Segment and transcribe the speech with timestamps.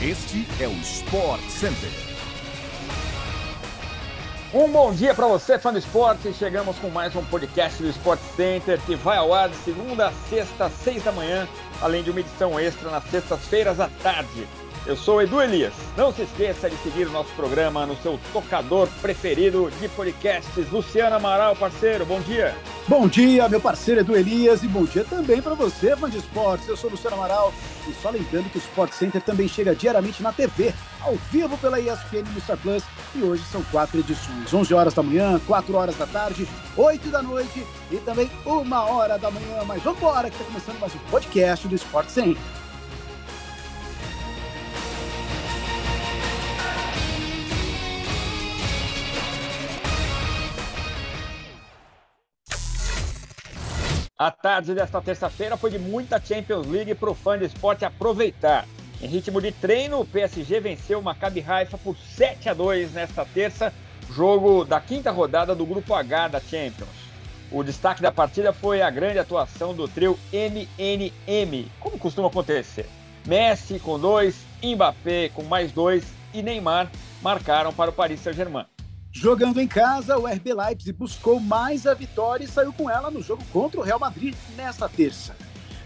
[0.00, 1.90] Este é o Sport Center.
[4.54, 6.32] Um bom dia para você, fã do esporte.
[6.32, 10.12] Chegamos com mais um podcast do Sport Center que vai ao ar de segunda a
[10.12, 11.48] sexta, às seis da manhã,
[11.82, 14.46] além de uma edição extra nas sextas-feiras à tarde.
[14.86, 15.74] Eu sou Edu Elias.
[15.96, 20.70] Não se esqueça de seguir o nosso programa no seu tocador preferido de podcasts.
[20.70, 22.54] Luciano Amaral, parceiro, bom dia.
[22.88, 26.66] Bom dia, meu parceiro Edu Elias, e bom dia também para você, fã de esportes.
[26.66, 27.52] Eu sou Luciano Amaral
[27.86, 30.72] e só lembrando que o Sport Center também chega diariamente na TV,
[31.02, 32.82] ao vivo pela ESPN no Star Plus,
[33.14, 37.20] e hoje são quatro edições: 11 horas da manhã, 4 horas da tarde, 8 da
[37.20, 39.62] noite e também uma hora da manhã.
[39.66, 42.42] Mas vamos embora que está começando mais um podcast do Sport Center.
[54.20, 58.66] A tarde desta terça-feira foi de muita Champions League para o fã de esporte aproveitar.
[59.00, 63.24] Em ritmo de treino, o PSG venceu o Maccabi Haifa por 7 a 2 nesta
[63.24, 63.72] terça,
[64.10, 66.88] jogo da quinta rodada do Grupo H da Champions.
[67.52, 72.88] O destaque da partida foi a grande atuação do trio MNM, como costuma acontecer.
[73.24, 76.02] Messi com dois, Mbappé com mais dois
[76.34, 76.90] e Neymar
[77.22, 78.66] marcaram para o Paris Saint-Germain.
[79.20, 83.20] Jogando em casa, o RB Leipzig buscou mais a vitória e saiu com ela no
[83.20, 85.34] jogo contra o Real Madrid nesta terça.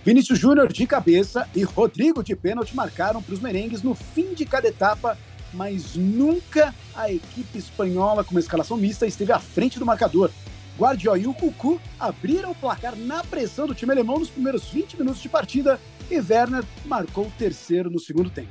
[0.05, 4.45] Vinícius Júnior de cabeça e Rodrigo de pênalti marcaram para os merengues no fim de
[4.45, 5.17] cada etapa,
[5.55, 10.31] mas nunca a equipe espanhola com uma escalação mista esteve à frente do marcador.
[10.79, 14.99] Guardiola e o Cucu abriram o placar na pressão do time alemão nos primeiros 20
[14.99, 18.51] minutos de partida e Werner marcou o terceiro no segundo tempo.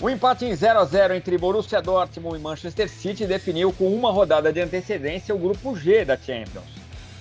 [0.00, 4.10] O empate em 0 a 0 entre Borussia Dortmund e Manchester City definiu com uma
[4.10, 6.64] rodada de antecedência o grupo G da Champions.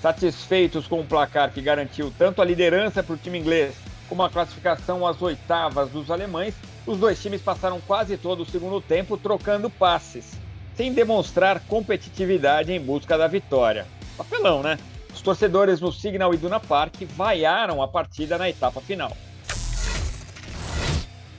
[0.02, 3.76] Satisfeitos com o placar que garantiu tanto a liderança para o time inglês
[4.12, 6.54] como a classificação às oitavas dos alemães,
[6.86, 10.34] os dois times passaram quase todo o segundo tempo trocando passes,
[10.76, 13.86] sem demonstrar competitividade em busca da vitória.
[14.18, 14.78] Papelão, né?
[15.14, 19.16] Os torcedores no Signal Iduna Park vaiaram a partida na etapa final.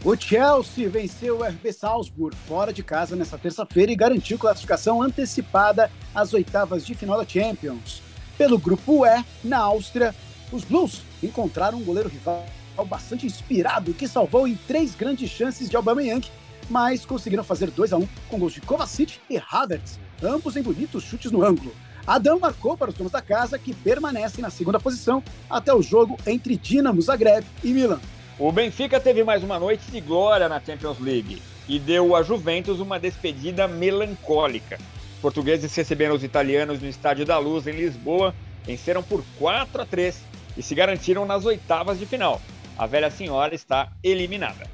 [0.05, 5.89] O Chelsea venceu o RB Salzburg fora de casa nesta terça-feira e garantiu classificação antecipada
[6.13, 8.03] às oitavas de final da Champions.
[8.37, 10.13] Pelo grupo E, na Áustria,
[10.51, 12.45] os Blues encontraram um goleiro rival
[12.89, 16.29] bastante inspirado que salvou em três grandes chances de Aubameyang,
[16.69, 21.05] mas conseguiram fazer 2 a 1 com gols de Kovacic e Havertz, ambos em bonitos
[21.05, 21.73] chutes no ângulo.
[22.05, 26.19] Adão marcou para os donos da casa, que permanecem na segunda posição até o jogo
[26.27, 28.01] entre Dinamo Zagreb e Milan.
[28.39, 32.81] O Benfica teve mais uma noite de glória na Champions League e deu à Juventus
[32.81, 34.79] uma despedida melancólica.
[35.21, 38.35] Portugueses receberam os italianos no Estádio da Luz, em Lisboa,
[38.65, 40.19] venceram por 4 a 3
[40.57, 42.41] e se garantiram nas oitavas de final.
[42.77, 44.67] A velha senhora está eliminada.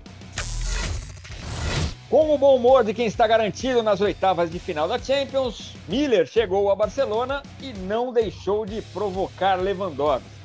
[2.09, 6.27] Com o bom humor de quem está garantido nas oitavas de final da Champions, Miller
[6.27, 10.38] chegou a Barcelona e não deixou de provocar Lewandowski.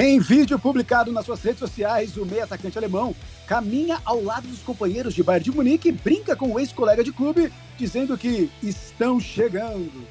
[0.00, 3.12] Em vídeo publicado nas suas redes sociais, o meio atacante alemão
[3.48, 7.10] caminha ao lado dos companheiros de Bayern de Munique e brinca com o ex-colega de
[7.10, 10.06] clube, dizendo que estão chegando.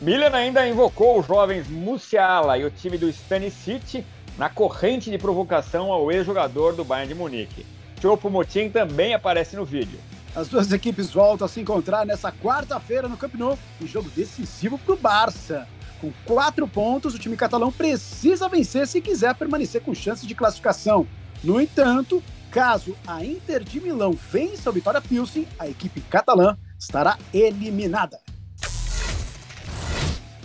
[0.00, 4.06] Miller ainda invocou os jovens Musiala e o time do Stanisic
[4.38, 7.66] na corrente de provocação ao ex-jogador do Bayern de Munique.
[8.00, 9.98] Chopo Moting também aparece no vídeo.
[10.32, 14.78] As duas equipes voltam a se encontrar nessa quarta-feira no Camp Nou, em jogo decisivo
[14.78, 15.66] para o Barça.
[16.00, 21.06] Com quatro pontos, o time catalão precisa vencer se quiser permanecer com chances de classificação.
[21.42, 27.18] No entanto, caso a Inter de Milão vença o Vitória Pilsen, a equipe catalã estará
[27.34, 28.20] eliminada.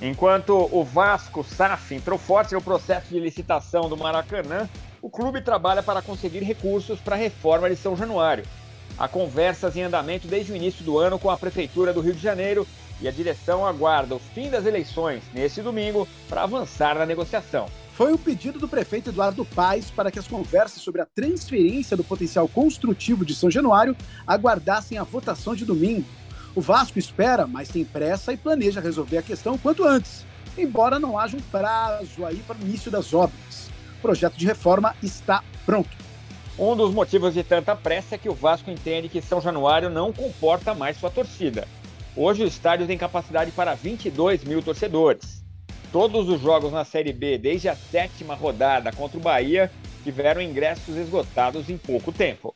[0.02, 4.68] Enquanto o Vasco SAF entrou forte no processo de licitação do Maracanã,
[5.02, 8.44] o clube trabalha para conseguir recursos para a reforma de São Januário.
[8.97, 12.22] Há conversas em andamento desde o início do ano com a Prefeitura do Rio de
[12.22, 12.68] Janeiro
[13.03, 17.68] e a direção aguarda o fim das eleições neste domingo para avançar na negociação.
[17.91, 22.03] Foi o pedido do prefeito Eduardo Paes para que as conversas sobre a transferência do
[22.03, 26.07] potencial construtivo de São Januário aguardassem a votação de domingo.
[26.56, 30.25] O Vasco espera, mas tem pressa e planeja resolver a questão quanto antes,
[30.57, 33.69] embora não haja um prazo aí para o início das obras.
[34.00, 35.92] O projeto de reforma está pronto.
[36.57, 40.13] Um dos motivos de tanta pressa é que o Vasco entende que São Januário não
[40.13, 41.68] comporta mais sua torcida.
[42.15, 45.44] Hoje o estádio tem capacidade para 22 mil torcedores.
[45.92, 49.71] Todos os jogos na Série B, desde a sétima rodada contra o Bahia,
[50.04, 52.56] tiveram ingressos esgotados em pouco tempo.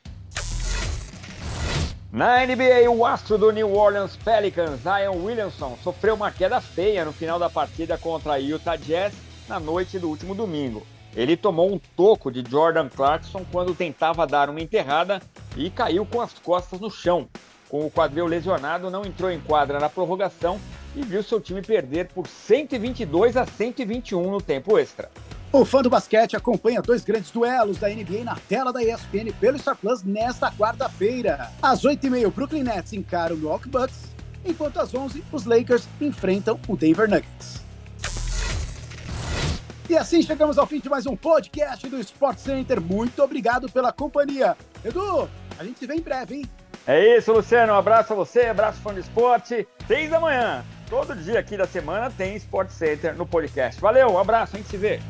[2.12, 7.12] Na NBA, o astro do New Orleans Pelicans, Zion Williamson, sofreu uma queda feia no
[7.12, 9.14] final da partida contra a Utah Jazz
[9.50, 10.86] na noite do último domingo.
[11.16, 15.20] Ele tomou um toco de Jordan Clarkson quando tentava dar uma enterrada
[15.56, 17.28] e caiu com as costas no chão.
[17.70, 20.60] Com o quadril lesionado, não entrou em quadra na prorrogação
[20.96, 25.10] e viu seu time perder por 122 a 121 no tempo extra.
[25.52, 29.58] O fã do basquete acompanha dois grandes duelos da NBA na tela da ESPN pelo
[29.58, 31.52] Star Plus nesta quarta-feira.
[31.62, 34.12] Às 8h30, o Brooklyn Nets encara o Milwaukee Bucks,
[34.46, 37.62] enquanto às 11 os Lakers enfrentam o Denver Nuggets.
[39.90, 42.82] E assim chegamos ao fim de mais um podcast do Sport Center.
[42.82, 44.58] Muito obrigado pela companhia.
[44.84, 46.46] Edu, a gente se vê em breve, hein?
[46.88, 47.74] É isso, Luciano.
[47.74, 49.68] Um abraço a você, abraço fã do esporte.
[49.86, 53.82] Seis da manhã, todo dia aqui da semana tem Sport Center no podcast.
[53.82, 55.02] Valeu, um abraço, a gente se vê.